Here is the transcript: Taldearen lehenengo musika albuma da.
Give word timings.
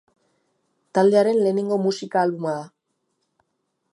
Taldearen 0.97 1.41
lehenengo 1.41 1.77
musika 1.83 2.25
albuma 2.25 2.57
da. 2.59 2.65